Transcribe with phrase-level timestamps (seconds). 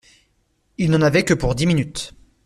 [0.79, 2.15] Il n’en avait que pour dix minutes.